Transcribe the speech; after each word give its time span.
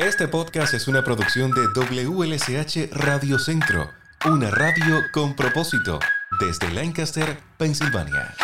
Este 0.00 0.28
podcast 0.28 0.72
es 0.72 0.88
una 0.88 1.04
producción 1.04 1.50
de 1.50 1.60
WLSH 1.74 2.88
Radio 2.90 3.38
Centro, 3.38 3.90
una 4.24 4.50
radio 4.50 5.02
con 5.12 5.36
propósito, 5.36 5.98
desde 6.40 6.72
Lancaster, 6.72 7.36
Pensilvania. 7.58 8.34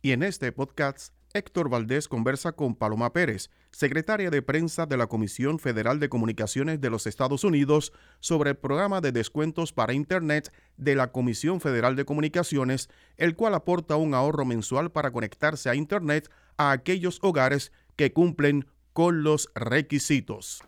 Y 0.00 0.12
en 0.12 0.22
este 0.22 0.50
podcast, 0.50 1.12
Héctor 1.32 1.68
Valdés 1.68 2.08
conversa 2.08 2.52
con 2.52 2.74
Paloma 2.74 3.12
Pérez, 3.12 3.50
secretaria 3.70 4.30
de 4.30 4.42
prensa 4.42 4.86
de 4.86 4.96
la 4.96 5.06
Comisión 5.06 5.60
Federal 5.60 6.00
de 6.00 6.08
Comunicaciones 6.08 6.80
de 6.80 6.90
los 6.90 7.06
Estados 7.06 7.44
Unidos, 7.44 7.92
sobre 8.18 8.50
el 8.50 8.56
programa 8.56 9.00
de 9.00 9.12
descuentos 9.12 9.72
para 9.72 9.92
Internet 9.92 10.52
de 10.76 10.96
la 10.96 11.12
Comisión 11.12 11.60
Federal 11.60 11.94
de 11.94 12.04
Comunicaciones, 12.04 12.88
el 13.16 13.36
cual 13.36 13.54
aporta 13.54 13.94
un 13.94 14.14
ahorro 14.14 14.44
mensual 14.44 14.90
para 14.90 15.12
conectarse 15.12 15.70
a 15.70 15.76
Internet 15.76 16.28
a 16.56 16.72
aquellos 16.72 17.20
hogares 17.22 17.70
que 17.94 18.12
cumplen 18.12 18.66
con 18.92 19.22
los 19.22 19.50
requisitos. 19.54 20.64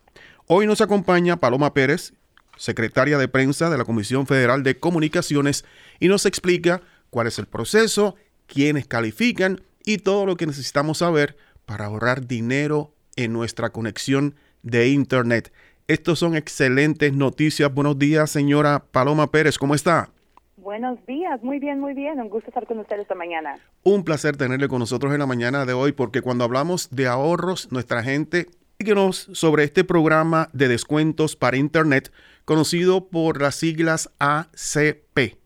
Hoy 0.46 0.68
nos 0.68 0.80
acompaña 0.80 1.40
Paloma 1.40 1.74
Pérez, 1.74 2.14
secretaria 2.56 3.18
de 3.18 3.26
prensa 3.26 3.68
de 3.68 3.78
la 3.78 3.84
Comisión 3.84 4.28
Federal 4.28 4.62
de 4.62 4.78
Comunicaciones, 4.78 5.64
y 5.98 6.06
nos 6.06 6.24
explica 6.24 6.82
cuál 7.10 7.26
es 7.26 7.40
el 7.40 7.46
proceso 7.46 8.14
quiénes 8.46 8.86
califican 8.86 9.62
y 9.84 9.98
todo 9.98 10.26
lo 10.26 10.36
que 10.36 10.46
necesitamos 10.46 10.98
saber 10.98 11.36
para 11.66 11.86
ahorrar 11.86 12.26
dinero 12.26 12.92
en 13.16 13.32
nuestra 13.32 13.70
conexión 13.70 14.34
de 14.62 14.88
Internet. 14.88 15.52
Estos 15.88 16.18
son 16.18 16.36
excelentes 16.36 17.12
noticias. 17.12 17.72
Buenos 17.72 17.98
días, 17.98 18.30
señora 18.30 18.84
Paloma 18.90 19.30
Pérez. 19.30 19.58
¿Cómo 19.58 19.74
está? 19.74 20.10
Buenos 20.56 21.04
días, 21.06 21.42
muy 21.42 21.58
bien, 21.58 21.80
muy 21.80 21.92
bien. 21.92 22.20
Un 22.20 22.28
gusto 22.28 22.48
estar 22.48 22.66
con 22.66 22.78
ustedes 22.78 23.02
esta 23.02 23.16
mañana. 23.16 23.58
Un 23.82 24.04
placer 24.04 24.36
tenerle 24.36 24.68
con 24.68 24.78
nosotros 24.78 25.12
en 25.12 25.18
la 25.18 25.26
mañana 25.26 25.66
de 25.66 25.72
hoy 25.72 25.90
porque 25.92 26.22
cuando 26.22 26.44
hablamos 26.44 26.88
de 26.90 27.08
ahorros, 27.08 27.72
nuestra 27.72 28.04
gente, 28.04 28.46
díganos 28.78 29.28
sobre 29.32 29.64
este 29.64 29.82
programa 29.82 30.48
de 30.52 30.68
descuentos 30.68 31.34
para 31.34 31.56
Internet 31.56 32.12
conocido 32.44 33.08
por 33.08 33.42
las 33.42 33.56
siglas 33.56 34.10
ACP. 34.20 35.41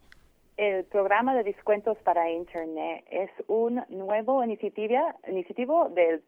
El 0.56 0.84
programa 0.84 1.34
de 1.34 1.42
descuentos 1.44 1.98
para 1.98 2.30
Internet 2.30 3.04
es 3.10 3.30
un 3.46 3.84
nuevo 3.90 4.42
iniciativa, 4.42 5.14
iniciativo 5.28 5.90
del, 5.90 6.22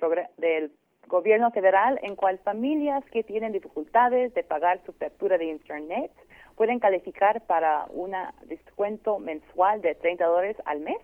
gobierno 1.07 1.51
federal 1.51 1.99
en 2.03 2.15
cual 2.15 2.39
familias 2.41 3.03
que 3.11 3.25
tienen 3.25 3.53
dificultades 3.53 4.35
de 4.35 4.45
pagar 4.45 4.83
su 4.85 4.93
factura 4.93 5.39
de 5.39 5.47
Internet 5.47 6.13
pueden 6.55 6.79
calificar 6.79 7.41
para 7.47 7.87
un 7.89 8.13
descuento 8.45 9.19
mensual 9.19 9.81
de 9.81 9.95
30 9.95 10.27
dólares 10.27 10.59
al 10.67 10.81
mes. 10.81 10.99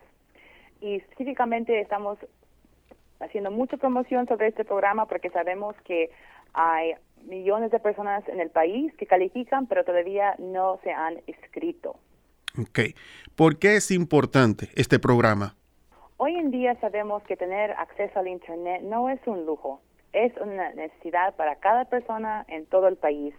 Y 0.82 0.96
específicamente 0.96 1.80
estamos 1.80 2.18
haciendo 3.20 3.50
mucha 3.50 3.78
promoción 3.78 4.26
sobre 4.26 4.48
este 4.48 4.66
programa 4.66 5.06
porque 5.06 5.30
sabemos 5.30 5.74
que 5.86 6.10
hay 6.52 6.92
millones 7.22 7.70
de 7.70 7.80
personas 7.80 8.28
en 8.28 8.40
el 8.40 8.50
país 8.50 8.94
que 8.98 9.06
califican 9.06 9.66
pero 9.66 9.82
todavía 9.82 10.34
no 10.38 10.78
se 10.82 10.92
han 10.92 11.22
inscrito. 11.26 11.96
Ok. 12.60 12.94
¿Por 13.36 13.58
qué 13.58 13.76
es 13.76 13.90
importante 13.90 14.68
este 14.76 15.00
programa? 15.00 15.56
Hoy 16.18 16.36
en 16.36 16.52
día 16.52 16.78
sabemos 16.80 17.22
que 17.24 17.36
tener 17.36 17.72
acceso 17.72 18.20
al 18.20 18.28
Internet 18.28 18.82
no 18.82 19.10
es 19.10 19.18
un 19.26 19.44
lujo, 19.44 19.80
es 20.12 20.32
una 20.40 20.72
necesidad 20.72 21.34
para 21.34 21.56
cada 21.56 21.86
persona 21.86 22.44
en 22.48 22.66
todo 22.66 22.86
el 22.86 22.96
país. 22.96 23.34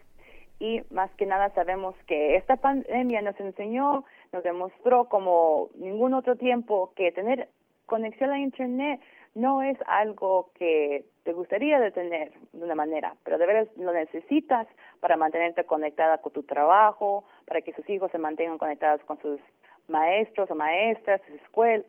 Y 0.60 0.82
más 0.90 1.10
que 1.12 1.26
nada 1.26 1.54
sabemos 1.54 1.96
que 2.08 2.36
esta 2.36 2.58
pandemia 2.58 3.22
nos 3.22 3.40
enseñó, 3.40 4.04
nos 4.34 4.44
demostró 4.44 5.06
como 5.06 5.70
ningún 5.76 6.14
otro 6.14 6.36
tiempo 6.36 6.92
que 6.96 7.14
tener 7.14 7.50
conexión 7.86 8.32
a 8.32 8.40
Internet 8.40 9.00
no 9.36 9.61
es 9.61 9.78
algo 9.86 10.50
que 10.58 11.05
te 11.23 11.34
gustaría 11.34 11.79
de 11.79 11.91
tener 11.91 12.31
de 12.53 12.63
una 12.63 12.75
manera, 12.75 13.16
pero 13.23 13.38
de 13.38 13.46
veras 13.46 13.68
lo 13.78 13.94
necesitas 13.94 14.68
para 15.01 15.18
mantenerte 15.18 15.66
conectada 15.66 16.19
con 16.19 16.31
tu 16.31 16.44
trabajo, 16.44 17.25
para 17.45 17.62
que 17.62 17.74
sus 17.74 17.88
hijos 17.90 18.12
se 18.12 18.18
mantengan 18.18 18.57
conectados 18.57 19.01
con 19.06 19.22
sus 19.22 19.40
maestros 19.88 20.50
o 20.50 20.56
maestras, 20.56 21.22
sus 21.28 21.35
escuelas, 21.41 21.85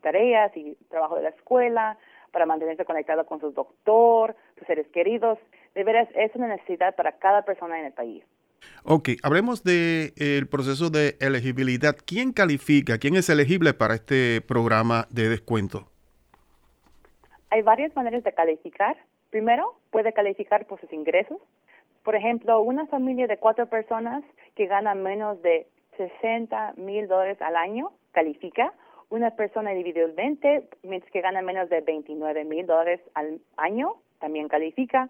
tareas 0.00 0.56
y 0.56 0.76
trabajo 0.88 1.16
de 1.16 1.22
la 1.22 1.28
escuela, 1.30 1.98
para 2.30 2.46
mantenerse 2.46 2.84
conectado 2.84 3.26
con 3.26 3.40
su 3.40 3.50
doctor, 3.50 4.36
sus 4.56 4.66
seres 4.66 4.86
queridos. 4.88 5.38
De 5.74 5.82
veras 5.82 6.08
es 6.14 6.34
una 6.36 6.46
necesidad 6.46 6.94
para 6.94 7.18
cada 7.18 7.44
persona 7.44 7.80
en 7.80 7.86
el 7.86 7.92
país. 7.92 8.22
Ok, 8.84 9.10
hablemos 9.22 9.64
del 9.64 10.12
el 10.16 10.46
proceso 10.48 10.90
de 10.90 11.16
elegibilidad. 11.20 11.96
¿Quién 12.06 12.32
califica? 12.32 12.98
¿Quién 12.98 13.16
es 13.16 13.28
elegible 13.28 13.74
para 13.74 13.94
este 13.94 14.40
programa 14.42 15.08
de 15.10 15.28
descuento? 15.28 15.88
Hay 17.50 17.62
varias 17.62 17.94
maneras 17.96 18.22
de 18.22 18.32
calificar. 18.32 18.96
Primero, 19.30 19.74
puede 19.90 20.12
calificar 20.12 20.66
por 20.66 20.80
sus 20.80 20.92
ingresos. 20.92 21.38
Por 22.04 22.14
ejemplo, 22.14 22.60
una 22.62 22.86
familia 22.86 23.26
de 23.26 23.36
cuatro 23.36 23.66
personas 23.66 24.22
que 24.54 24.66
gana 24.66 24.94
menos 24.94 25.42
de 25.42 25.66
60 25.96 26.74
mil 26.76 27.08
dólares 27.08 27.40
al 27.42 27.56
año 27.56 27.92
califica. 28.12 28.72
Una 29.10 29.32
persona 29.32 29.72
individualmente, 29.74 30.68
mientras 30.84 31.12
que 31.12 31.20
gana 31.20 31.42
menos 31.42 31.68
de 31.68 31.80
29 31.80 32.44
mil 32.44 32.66
dólares 32.66 33.00
al 33.14 33.40
año, 33.56 33.96
también 34.20 34.48
califica. 34.48 35.08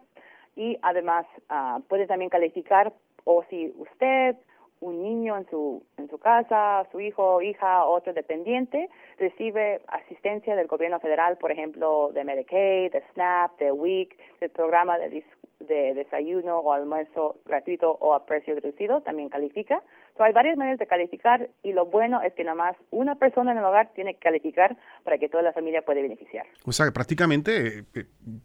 Y 0.57 0.79
además 0.83 1.27
uh, 1.51 1.81
puede 1.83 2.07
también 2.07 2.31
calificar 2.31 2.93
o 3.25 3.45
si 3.51 3.73
usted 3.77 4.37
un 4.81 5.03
niño 5.03 5.37
en 5.37 5.49
su, 5.51 5.83
en 5.99 6.09
su 6.09 6.19
casa, 6.19 6.87
su 6.91 7.01
hijo, 7.01 7.43
hija, 7.43 7.85
otro 7.85 8.13
dependiente, 8.13 8.89
recibe 9.19 9.83
asistencia 9.89 10.57
del 10.57 10.67
gobierno 10.67 10.99
federal, 11.01 11.37
por 11.37 11.53
ejemplo, 11.53 12.11
de 12.15 12.25
Medicaid, 12.25 12.93
de 12.93 13.03
SNAP, 13.13 13.59
de 13.59 13.73
WIC, 13.73 14.17
del 14.41 14.51
programa 14.51 14.99
de, 14.99 15.23
de 15.61 15.95
desayuno 15.95 16.59
o 16.59 16.73
almuerzo 16.73 17.37
gratuito 17.45 17.91
o 18.01 18.15
a 18.15 18.25
precio 18.25 18.55
reducido, 18.55 19.03
también 19.03 19.29
califica. 19.29 19.83
So, 20.17 20.25
hay 20.25 20.33
varias 20.33 20.57
maneras 20.57 20.79
de 20.79 20.87
calificar 20.87 21.51
y 21.63 21.73
lo 21.73 21.87
bueno 21.87 22.23
es 22.23 22.33
que 22.33 22.45
nada 22.45 22.57
más 22.57 22.77
una 22.91 23.17
persona 23.17 23.53
en 23.53 23.59
el 23.59 23.65
hogar 23.65 23.91
tiene 23.95 24.15
que 24.15 24.21
calificar 24.21 24.77
para 25.05 25.19
que 25.19 25.29
toda 25.29 25.43
la 25.43 25.53
familia 25.53 25.83
pueda 25.83 26.01
beneficiar. 26.01 26.47
O 26.65 26.73
sea, 26.73 26.91
prácticamente 26.91 27.85
eh, 27.95 28.05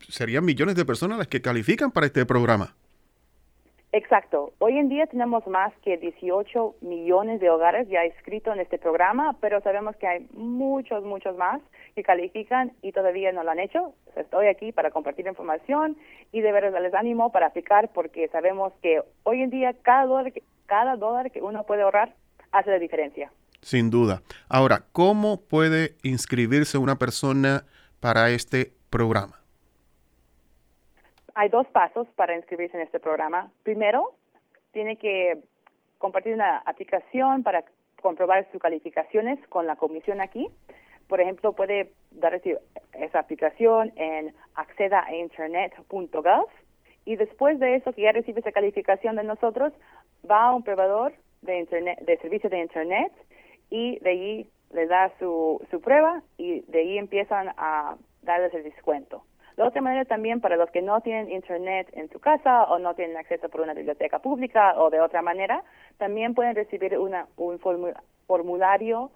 serían 0.10 0.44
millones 0.44 0.76
de 0.76 0.84
personas 0.84 1.18
las 1.18 1.28
que 1.28 1.42
califican 1.42 1.92
para 1.92 2.08
este 2.08 2.26
programa. 2.26 2.76
Exacto. 3.96 4.52
Hoy 4.60 4.78
en 4.78 4.90
día 4.90 5.08
tenemos 5.08 5.48
más 5.48 5.72
que 5.82 5.96
18 5.96 6.76
millones 6.82 7.40
de 7.40 7.50
hogares 7.50 7.88
ya 7.88 8.06
inscritos 8.06 8.54
en 8.54 8.60
este 8.60 8.78
programa, 8.78 9.38
pero 9.40 9.62
sabemos 9.62 9.96
que 9.96 10.06
hay 10.06 10.28
muchos, 10.34 11.06
muchos 11.06 11.38
más 11.38 11.62
que 11.96 12.04
califican 12.04 12.74
y 12.82 12.92
todavía 12.92 13.32
no 13.32 13.46
lo 13.46 13.52
han 13.52 13.60
hecho. 13.60 13.94
Estoy 14.18 14.48
aquí 14.48 14.74
para 14.74 14.92
compartir 14.92 15.26
información 15.28 15.96
y 16.34 16.42
de 16.42 16.52
verdad 16.52 16.78
les 16.82 16.94
ánimo 16.94 17.32
para 17.32 17.46
aplicar 17.48 17.90
porque 17.94 18.28
sabemos 18.34 18.74
que 18.82 19.02
hoy 19.24 19.42
en 19.42 19.50
día 19.50 19.74
cada 19.82 20.06
dólar 20.08 20.34
cada 20.66 20.98
dólar 20.98 21.32
que 21.32 21.42
uno 21.42 21.64
puede 21.64 21.84
ahorrar 21.84 22.16
hace 22.52 22.72
la 22.72 22.80
diferencia. 22.80 23.32
Sin 23.62 23.92
duda. 23.92 24.24
Ahora, 24.50 24.84
¿cómo 24.92 25.40
puede 25.40 25.96
inscribirse 26.04 26.78
una 26.78 26.98
persona 26.98 27.64
para 28.02 28.30
este 28.30 28.74
programa? 28.90 29.45
Hay 31.36 31.50
dos 31.50 31.68
pasos 31.68 32.08
para 32.16 32.36
inscribirse 32.36 32.78
en 32.78 32.84
este 32.84 33.00
programa. 33.00 33.52
Primero, 33.64 34.14
tiene 34.72 34.96
que 34.96 35.38
compartir 35.98 36.34
una 36.34 36.60
aplicación 36.60 37.44
para 37.44 37.64
comprobar 38.02 38.50
sus 38.52 38.62
calificaciones 38.62 39.40
con 39.50 39.68
la 39.68 39.76
comisión 39.76 40.22
aquí. 40.22 40.48
Por 41.08 41.20
ejemplo, 41.22 41.54
puede 41.54 41.92
dar 42.12 42.42
esa 42.94 43.20
aplicación 43.20 43.92
en 43.96 44.34
acceda.internet.gov 44.56 46.48
y 47.06 47.16
después 47.18 47.60
de 47.60 47.76
eso, 47.76 47.94
que 47.94 48.02
ya 48.02 48.12
recibe 48.14 48.40
esa 48.40 48.52
calificación 48.52 49.16
de 49.16 49.24
nosotros, 49.24 49.74
va 50.30 50.46
a 50.46 50.56
un 50.56 50.64
proveedor 50.64 51.14
de, 51.42 51.60
internet, 51.60 52.00
de 52.00 52.18
servicio 52.18 52.50
de 52.50 52.60
Internet 52.60 53.12
y 53.70 54.00
de 54.00 54.10
ahí 54.10 54.50
le 54.74 54.88
da 54.88 55.12
su, 55.20 55.64
su 55.70 55.82
prueba 55.82 56.24
y 56.38 56.62
de 56.62 56.80
ahí 56.80 56.98
empiezan 56.98 57.50
a 57.58 57.98
darles 58.24 58.54
el 58.54 58.64
descuento. 58.64 59.24
De 59.58 59.64
otra 59.64 59.82
manera 59.82 60.04
también 60.06 60.42
para 60.42 60.58
los 60.58 60.70
que 60.72 60.82
no 60.82 61.00
tienen 61.02 61.32
internet 61.32 61.88
en 61.94 62.10
su 62.10 62.20
casa 62.20 62.64
o 62.66 62.78
no 62.78 62.94
tienen 62.94 63.16
acceso 63.16 63.48
por 63.50 63.62
una 63.62 63.74
biblioteca 63.74 64.20
pública 64.20 64.74
o 64.78 64.90
de 64.90 65.00
otra 65.00 65.22
manera, 65.22 65.64
también 65.98 66.34
pueden 66.34 66.56
recibir 66.56 66.98
una, 66.98 67.28
un 67.38 67.60
formulario 68.28 69.12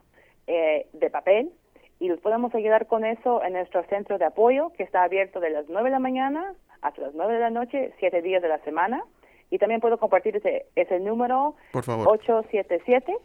eh, 0.48 0.88
de 0.94 1.10
papel 1.10 1.52
y 2.00 2.08
los 2.08 2.20
podemos 2.22 2.56
ayudar 2.56 2.88
con 2.88 3.04
eso 3.04 3.44
en 3.44 3.54
nuestro 3.54 3.84
centro 3.86 4.18
de 4.18 4.26
apoyo 4.26 4.72
que 4.78 4.84
está 4.84 5.04
abierto 5.04 5.42
de 5.42 5.50
las 5.50 5.68
9 5.68 5.86
de 5.86 5.92
la 5.92 6.00
mañana 6.00 6.54
hasta 6.82 7.02
las 7.02 7.14
9 7.14 7.34
de 7.34 7.40
la 7.40 7.50
noche, 7.50 7.94
siete 8.00 8.22
días 8.22 8.42
de 8.42 8.48
la 8.48 8.60
semana. 8.60 9.04
Y 9.50 9.58
también 9.58 9.82
puedo 9.82 9.98
compartir 9.98 10.38
ese, 10.38 10.68
ese 10.76 11.00
número 11.00 11.56
Por 11.74 11.84
favor. 11.84 12.08
877 12.08 13.18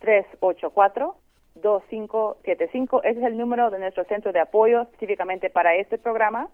384 0.00 1.16
2575. 1.54 3.02
Ese 3.02 3.20
es 3.20 3.26
el 3.26 3.36
número 3.36 3.70
de 3.70 3.78
nuestro 3.78 4.04
centro 4.04 4.32
de 4.32 4.40
apoyo 4.40 4.82
específicamente 4.82 5.50
para 5.50 5.74
este 5.76 5.98
programa. 5.98 6.48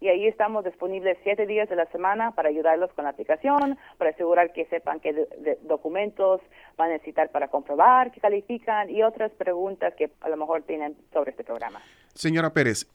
Y 0.00 0.08
ahí 0.08 0.26
estamos 0.26 0.64
disponibles 0.64 1.18
siete 1.22 1.46
días 1.46 1.68
de 1.68 1.76
la 1.76 1.86
semana 1.86 2.32
para 2.32 2.48
ayudarlos 2.48 2.90
con 2.94 3.04
la 3.04 3.10
aplicación, 3.10 3.78
para 3.98 4.10
asegurar 4.10 4.52
que 4.52 4.64
sepan 4.66 4.98
qué 5.00 5.26
documentos 5.62 6.40
van 6.78 6.90
a 6.90 6.92
necesitar 6.94 7.30
para 7.30 7.48
comprobar 7.48 8.10
que 8.10 8.20
califican 8.20 8.88
y 8.88 9.02
otras 9.02 9.30
preguntas 9.32 9.92
que 9.96 10.10
a 10.20 10.28
lo 10.30 10.38
mejor 10.38 10.62
tienen 10.62 10.96
sobre 11.12 11.32
este 11.32 11.44
programa. 11.44 11.80
Señora 12.14 12.50
Pérez, 12.54 12.86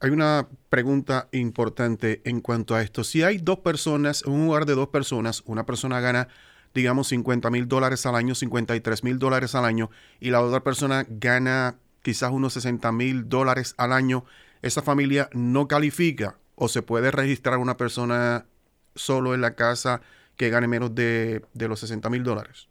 hay 0.00 0.10
una 0.10 0.48
pregunta 0.70 1.28
importante 1.32 2.22
en 2.24 2.40
cuanto 2.40 2.74
a 2.74 2.82
esto. 2.82 3.04
Si 3.04 3.22
hay 3.22 3.38
dos 3.38 3.58
personas, 3.58 4.24
en 4.26 4.32
un 4.32 4.46
lugar 4.46 4.64
de 4.64 4.74
dos 4.74 4.88
personas, 4.88 5.42
una 5.46 5.66
persona 5.66 6.00
gana 6.00 6.28
digamos 6.74 7.08
50 7.08 7.50
mil 7.50 7.66
dólares 7.66 8.06
al 8.06 8.14
año, 8.14 8.34
53 8.34 9.02
mil 9.02 9.18
dólares 9.18 9.54
al 9.54 9.64
año, 9.64 9.90
y 10.20 10.30
la 10.30 10.42
otra 10.42 10.60
persona 10.60 11.04
gana 11.08 11.76
quizás 12.02 12.30
unos 12.30 12.52
60 12.52 12.92
mil 12.92 13.28
dólares 13.28 13.74
al 13.78 13.92
año, 13.92 14.24
esa 14.62 14.82
familia 14.82 15.28
no 15.32 15.68
califica 15.68 16.36
o 16.54 16.68
se 16.68 16.82
puede 16.82 17.10
registrar 17.10 17.58
una 17.58 17.76
persona 17.76 18.46
solo 18.94 19.34
en 19.34 19.40
la 19.40 19.54
casa 19.54 20.00
que 20.36 20.50
gane 20.50 20.68
menos 20.68 20.94
de, 20.94 21.42
los 21.54 21.80
60 21.80 22.08
mil 22.10 22.22
dólares? 22.22 22.68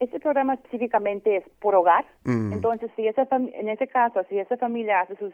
Este 0.00 0.20
programa 0.20 0.54
específicamente 0.54 1.36
es 1.36 1.44
por 1.60 1.74
hogar. 1.74 2.06
Mm. 2.24 2.52
Entonces, 2.52 2.90
si 2.94 3.06
esa 3.06 3.26
en 3.30 3.68
ese 3.68 3.88
caso, 3.88 4.24
si 4.28 4.38
esa 4.38 4.56
familia 4.56 5.00
hace 5.00 5.16
sus, 5.16 5.32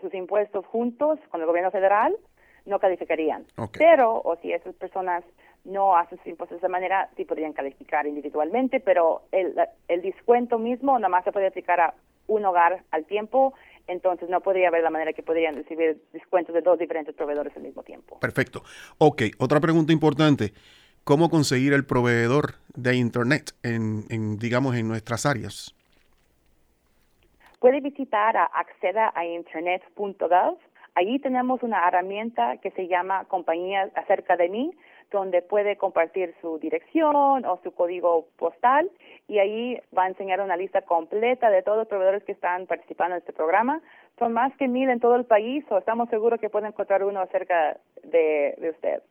sus 0.00 0.12
impuestos 0.14 0.64
juntos 0.66 1.18
con 1.30 1.40
el 1.40 1.46
gobierno 1.46 1.70
federal, 1.70 2.16
no 2.64 2.78
calificarían. 2.78 3.44
Pero, 3.76 4.20
o 4.24 4.36
si 4.36 4.52
esas 4.52 4.74
personas 4.74 5.24
no 5.64 5.96
hacen 5.96 6.18
sus 6.18 6.28
impuestos 6.28 6.56
de 6.56 6.66
esa 6.66 6.72
manera, 6.72 7.10
sí 7.16 7.24
podrían 7.24 7.52
calificar 7.52 8.06
individualmente, 8.06 8.80
pero 8.80 9.22
el, 9.32 9.54
el 9.88 10.02
descuento 10.02 10.58
mismo 10.58 10.98
nada 10.98 11.08
más 11.08 11.24
se 11.24 11.32
puede 11.32 11.48
aplicar 11.48 11.80
a 11.80 11.94
un 12.26 12.44
hogar 12.44 12.84
al 12.90 13.04
tiempo, 13.06 13.54
entonces 13.88 14.28
no 14.28 14.40
podría 14.40 14.68
haber 14.68 14.84
la 14.84 14.90
manera 14.90 15.12
que 15.12 15.22
podrían 15.22 15.56
recibir 15.56 16.00
descuentos 16.12 16.54
de 16.54 16.60
dos 16.60 16.78
diferentes 16.78 17.14
proveedores 17.14 17.56
al 17.56 17.62
mismo 17.62 17.82
tiempo. 17.82 18.20
Perfecto. 18.20 18.62
Ok, 18.98 19.22
otra 19.38 19.60
pregunta 19.60 19.92
importante. 19.92 20.52
¿Cómo 21.04 21.30
conseguir 21.30 21.72
el 21.72 21.86
proveedor 21.86 22.56
de 22.76 22.94
Internet 22.94 23.52
en, 23.62 24.38
digamos, 24.38 24.76
en 24.76 24.88
nuestras 24.88 25.24
áreas? 25.24 25.74
Puede 27.60 27.80
visitar 27.80 28.36
a 28.36 28.44
accedaainternet.gov. 28.44 30.58
Allí 30.94 31.18
tenemos 31.18 31.62
una 31.62 31.88
herramienta 31.88 32.58
que 32.58 32.70
se 32.72 32.88
llama 32.88 33.24
Compañía 33.24 33.90
acerca 33.94 34.36
de 34.36 34.50
mí, 34.50 34.70
donde 35.10 35.40
puede 35.40 35.76
compartir 35.76 36.34
su 36.42 36.58
dirección 36.58 37.46
o 37.46 37.58
su 37.62 37.72
código 37.72 38.26
postal 38.36 38.90
y 39.28 39.38
ahí 39.38 39.80
va 39.96 40.04
a 40.04 40.08
enseñar 40.08 40.40
una 40.40 40.56
lista 40.56 40.82
completa 40.82 41.50
de 41.50 41.62
todos 41.62 41.76
los 41.76 41.86
proveedores 41.86 42.24
que 42.24 42.32
están 42.32 42.66
participando 42.66 43.14
en 43.14 43.20
este 43.20 43.34
programa. 43.34 43.80
Son 44.18 44.32
más 44.32 44.56
que 44.56 44.66
mil 44.66 44.88
en 44.88 45.00
todo 45.00 45.16
el 45.16 45.26
país 45.26 45.64
o 45.68 45.78
estamos 45.78 46.08
seguros 46.08 46.40
que 46.40 46.48
pueden 46.48 46.68
encontrar 46.68 47.04
uno 47.04 47.24
cerca 47.30 47.78
de, 48.02 48.56
usted. 48.74 49.02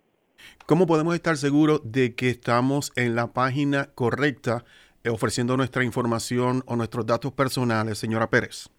¿Cómo 0.65 0.87
podemos 0.87 1.13
estar 1.13 1.37
seguros 1.37 1.81
de 1.91 2.15
que 2.15 2.29
estamos 2.29 2.91
en 2.95 3.15
la 3.15 3.27
página 3.27 3.89
correcta 3.93 4.63
eh, 5.03 5.09
ofreciendo 5.09 5.55
nuestra 5.55 5.83
información 5.83 6.63
o 6.65 6.75
nuestros 6.75 7.05
datos 7.05 7.31
personales, 7.31 7.99
señora 7.99 8.27
Pérez? 8.27 8.69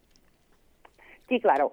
Sí, 1.29 1.40
claro. 1.40 1.73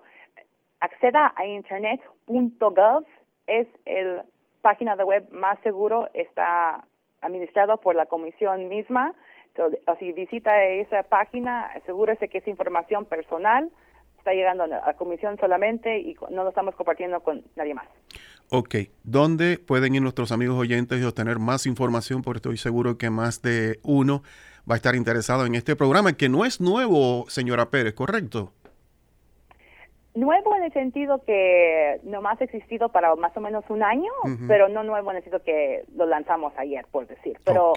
Acceda 0.79 1.33
a 1.35 1.45
internet.gov 1.45 3.03
es 3.47 3.67
el 3.85 4.21
página 4.62 4.95
de 4.95 5.03
web 5.03 5.27
más 5.31 5.59
seguro 5.59 6.09
está 6.15 6.83
administrado 7.21 7.77
por 7.77 7.94
la 7.94 8.07
comisión 8.07 8.67
misma. 8.67 9.13
Entonces, 9.57 9.79
si 9.99 10.11
visita 10.11 10.65
esa 10.65 11.03
página, 11.03 11.67
asegúrese 11.67 12.27
que 12.27 12.39
esa 12.39 12.49
información 12.49 13.05
personal 13.05 13.71
está 14.17 14.33
llegando 14.33 14.63
a 14.63 14.67
la 14.67 14.93
comisión 14.97 15.37
solamente 15.39 15.99
y 15.99 16.15
no 16.29 16.43
lo 16.43 16.49
estamos 16.49 16.75
compartiendo 16.75 17.21
con 17.21 17.41
nadie 17.55 17.73
más. 17.73 17.87
Ok, 18.49 18.75
¿dónde 19.03 19.57
pueden 19.57 19.95
ir 19.95 20.01
nuestros 20.01 20.33
amigos 20.33 20.57
oyentes 20.57 20.99
y 20.99 21.05
obtener 21.05 21.39
más 21.39 21.65
información? 21.67 22.21
Porque 22.21 22.39
estoy 22.39 22.57
seguro 22.57 22.97
que 22.97 23.09
más 23.09 23.41
de 23.41 23.79
uno 23.83 24.23
va 24.69 24.75
a 24.75 24.77
estar 24.77 24.93
interesado 24.93 25.45
en 25.45 25.55
este 25.55 25.75
programa, 25.75 26.13
que 26.13 26.27
no 26.27 26.43
es 26.43 26.59
nuevo, 26.59 27.25
señora 27.29 27.69
Pérez, 27.69 27.93
¿correcto? 27.93 28.51
Nuevo 30.15 30.55
en 30.55 30.63
el 30.63 30.73
sentido 30.73 31.23
que 31.23 32.01
nomás 32.03 32.41
ha 32.41 32.43
existido 32.43 32.89
para 32.89 33.15
más 33.15 33.35
o 33.37 33.41
menos 33.41 33.63
un 33.69 33.83
año, 33.83 34.11
pero 34.47 34.67
no 34.69 34.83
nuevo 34.83 35.11
en 35.11 35.17
el 35.17 35.23
sentido 35.23 35.43
que 35.43 35.85
lo 35.95 36.05
lanzamos 36.05 36.51
ayer, 36.57 36.85
por 36.91 37.07
decir. 37.07 37.37
Pero 37.45 37.73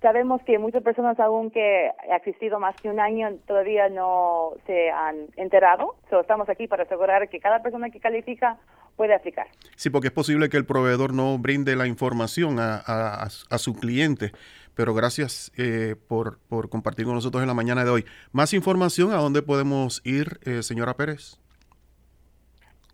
sabemos 0.00 0.40
que 0.42 0.58
muchas 0.58 0.82
personas, 0.82 1.18
aún 1.20 1.50
que 1.50 1.90
ha 2.10 2.16
existido 2.16 2.60
más 2.60 2.76
que 2.76 2.88
un 2.88 3.00
año, 3.00 3.34
todavía 3.46 3.88
no 3.88 4.52
se 4.66 4.90
han 4.90 5.26
enterado. 5.36 5.96
So, 6.10 6.20
estamos 6.20 6.48
aquí 6.48 6.66
para 6.66 6.84
asegurar 6.84 7.28
que 7.28 7.40
cada 7.40 7.62
persona 7.62 7.90
que 7.90 8.00
califica 8.00 8.58
puede 8.96 9.14
aplicar. 9.14 9.46
Sí, 9.76 9.90
porque 9.90 10.08
es 10.08 10.12
posible 10.12 10.48
que 10.48 10.56
el 10.56 10.66
proveedor 10.66 11.14
no 11.14 11.38
brinde 11.38 11.76
la 11.76 11.86
información 11.86 12.58
a, 12.58 12.76
a, 12.76 13.58
su 13.58 13.74
cliente 13.74 14.32
pero 14.74 14.94
gracias 14.94 15.50
eh, 15.58 15.96
por, 16.06 16.38
por, 16.48 16.70
compartir 16.70 17.04
con 17.04 17.16
nosotros 17.16 17.42
en 17.42 17.48
la 17.48 17.54
mañana 17.54 17.84
de 17.84 17.90
hoy. 17.90 18.04
Más 18.30 18.54
información, 18.54 19.10
¿a 19.10 19.16
dónde 19.16 19.42
podemos 19.42 20.00
ir, 20.04 20.38
eh, 20.46 20.62
señora 20.62 20.94
Pérez? 20.94 21.40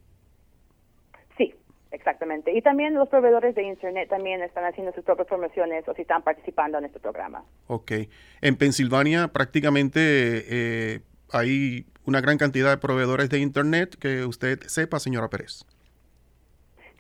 Sí, 1.37 1.55
exactamente. 1.93 2.53
Y 2.57 2.63
también 2.63 2.95
los 2.95 3.09
proveedores 3.09 3.55
de 3.55 3.63
Internet 3.63 4.09
también 4.09 4.43
están 4.43 4.65
haciendo 4.65 4.93
sus 4.93 5.05
propias 5.05 5.29
promociones 5.29 5.87
o 5.89 5.95
si 5.95 6.03
están 6.03 6.23
participando 6.23 6.79
en 6.79 6.87
este 6.87 6.99
programa. 6.99 7.45
Ok. 7.69 7.93
En 8.41 8.57
Pensilvania 8.57 9.29
prácticamente 9.29 10.01
eh, 10.01 11.01
hay 11.31 11.87
una 12.05 12.21
gran 12.21 12.39
cantidad 12.39 12.71
de 12.71 12.79
proveedores 12.79 13.31
de 13.31 13.39
Internet 13.39 13.97
que 14.01 14.25
usted 14.25 14.61
sepa, 14.63 14.99
señora 14.99 15.29
Pérez. 15.29 15.65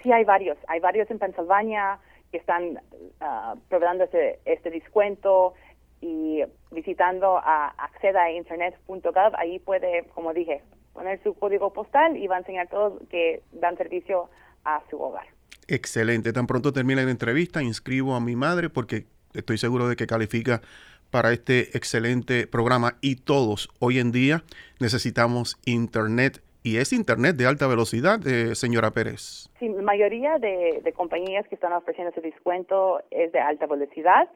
Sí, 0.04 0.12
hay 0.12 0.24
varios. 0.24 0.56
Hay 0.68 0.78
varios 0.78 1.10
en 1.10 1.18
Pensilvania 1.18 1.98
que 2.30 2.38
están 2.38 2.80
uh, 3.20 4.02
este, 4.02 4.40
este 4.44 4.70
descuento 4.70 5.54
y 6.00 6.42
visitando 6.70 7.38
a 7.38 7.68
acceda.internet.gov, 7.78 9.34
ahí 9.36 9.58
puede, 9.58 10.04
como 10.14 10.32
dije, 10.32 10.62
poner 10.92 11.22
su 11.22 11.34
código 11.34 11.72
postal 11.72 12.16
y 12.16 12.26
va 12.26 12.36
a 12.36 12.38
enseñar 12.40 12.68
todo 12.68 12.98
que 13.10 13.42
dan 13.52 13.76
servicio 13.76 14.28
a 14.64 14.82
su 14.90 15.00
hogar. 15.00 15.26
Excelente. 15.68 16.32
Tan 16.32 16.46
pronto 16.46 16.72
termine 16.72 17.04
la 17.04 17.10
entrevista, 17.10 17.62
inscribo 17.62 18.14
a 18.14 18.20
mi 18.20 18.36
madre 18.36 18.70
porque 18.70 19.06
estoy 19.34 19.58
seguro 19.58 19.88
de 19.88 19.96
que 19.96 20.06
califica 20.06 20.62
para 21.10 21.32
este 21.32 21.76
excelente 21.76 22.46
programa 22.46 22.96
y 23.00 23.16
todos 23.16 23.68
hoy 23.78 23.98
en 23.98 24.12
día 24.12 24.44
necesitamos 24.80 25.58
internet 25.64 26.42
y 26.66 26.78
es 26.78 26.92
Internet 26.92 27.36
de 27.36 27.46
alta 27.46 27.68
velocidad, 27.68 28.18
eh, 28.26 28.56
señora 28.56 28.90
Pérez. 28.90 29.48
Sí, 29.60 29.68
la 29.68 29.82
mayoría 29.82 30.36
de, 30.38 30.92
compañías 30.96 31.46
que 31.46 31.54
están 31.54 31.72
ofreciendo 31.72 32.10
ese 32.10 32.20
descuento 32.20 33.00
es 33.12 33.30
de 33.30 33.38
alta 33.38 33.66
velocidad 33.66 34.28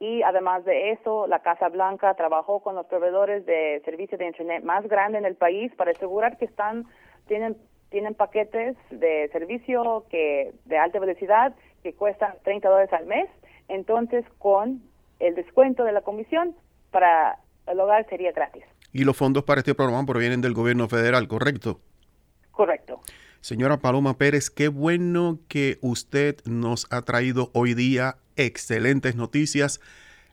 y 0.00 0.20
además 0.22 0.64
de 0.64 0.90
eso, 0.90 1.28
la 1.28 1.42
Casa 1.42 1.68
Blanca 1.68 2.12
trabajó 2.14 2.58
con 2.58 2.74
los 2.74 2.86
proveedores 2.86 3.46
de 3.46 3.80
servicios 3.84 4.18
de 4.18 4.26
Internet 4.26 4.64
más 4.64 4.84
grandes 4.88 5.20
en 5.20 5.26
el 5.26 5.36
país 5.36 5.72
para 5.76 5.92
asegurar 5.92 6.36
que 6.38 6.46
están 6.46 6.86
tienen 7.28 7.56
tienen 7.90 8.16
paquetes 8.16 8.76
de 8.90 9.28
servicio 9.30 10.06
que 10.10 10.52
de 10.64 10.78
alta 10.78 10.98
velocidad 10.98 11.54
que 11.84 11.94
cuestan 11.94 12.34
30 12.42 12.68
dólares 12.68 12.92
al 12.92 13.06
mes. 13.06 13.30
Entonces, 13.68 14.24
con 14.38 14.82
el 15.20 15.36
descuento 15.36 15.84
de 15.84 15.92
la 15.92 16.00
comisión 16.00 16.56
para 16.90 17.38
el 17.68 17.78
hogar 17.78 18.04
sería 18.08 18.32
gratis. 18.32 18.64
Y 18.96 19.04
los 19.04 19.14
fondos 19.14 19.44
para 19.44 19.60
este 19.60 19.74
programa 19.74 20.06
provienen 20.06 20.40
del 20.40 20.54
gobierno 20.54 20.88
federal, 20.88 21.28
¿correcto? 21.28 21.82
Correcto. 22.50 23.02
Señora 23.42 23.76
Paloma 23.76 24.16
Pérez, 24.16 24.48
qué 24.48 24.68
bueno 24.68 25.38
que 25.48 25.76
usted 25.82 26.42
nos 26.46 26.86
ha 26.88 27.02
traído 27.02 27.50
hoy 27.52 27.74
día 27.74 28.16
excelentes 28.36 29.14
noticias. 29.14 29.82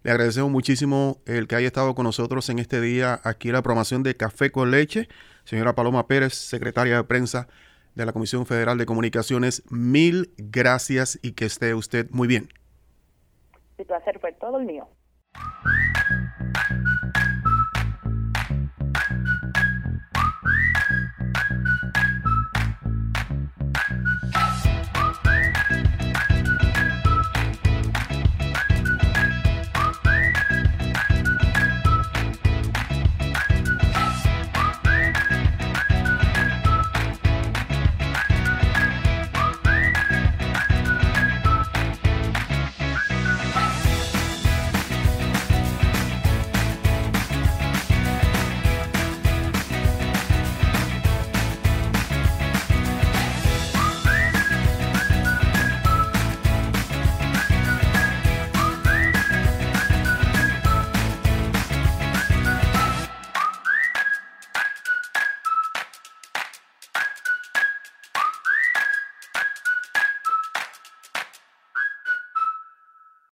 Le 0.04 0.12
agradecemos 0.12 0.50
muchísimo 0.50 1.18
el 1.26 1.50
que 1.50 1.58
haya 1.58 1.68
estado 1.68 1.94
con 1.94 2.06
nosotros 2.06 2.48
en 2.48 2.60
este 2.60 2.80
día 2.80 3.20
aquí 3.26 3.50
en 3.50 3.56
la 3.56 3.64
promoción 3.64 4.02
de 4.02 4.16
Café 4.16 4.50
con 4.50 4.72
Leche. 4.72 5.10
Señora 5.44 5.76
Paloma 5.76 6.08
Pérez, 6.08 6.34
secretaria 6.34 6.96
de 6.96 7.04
prensa 7.04 7.50
de 7.96 8.06
la 8.06 8.14
Comisión 8.14 8.46
Federal 8.46 8.78
de 8.78 8.86
Comunicaciones, 8.86 9.64
mil 9.70 10.32
gracias 10.38 11.20
y 11.22 11.34
que 11.34 11.44
esté 11.44 11.74
usted 11.74 12.10
muy 12.12 12.30
bien. 12.30 12.48
El 13.78 13.88
placer 13.88 14.20
fue 14.22 14.32
todo 14.32 14.58
el 14.58 14.66
mío. 14.66 14.88